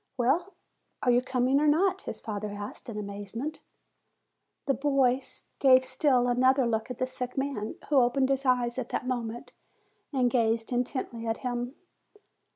"Well, 0.17 0.55
are 1.03 1.11
you 1.11 1.21
coming 1.21 1.59
or 1.59 1.67
not?" 1.67 2.01
his 2.01 2.19
father 2.19 2.49
asked, 2.53 2.89
in 2.89 2.97
amazement. 2.97 3.61
The 4.65 4.73
boy 4.73 5.21
gave 5.59 5.85
still 5.85 6.27
another 6.27 6.65
look 6.65 6.89
at 6.89 6.97
the 6.97 7.05
sick 7.05 7.37
man, 7.37 7.75
who 7.89 7.97
opened 7.97 8.29
his 8.29 8.43
eyes 8.43 8.79
at 8.79 8.89
that 8.89 9.05
moment 9.05 9.51
and 10.11 10.31
gazed 10.31 10.71
intently 10.71 11.27
at 11.27 11.39
him. 11.45 11.75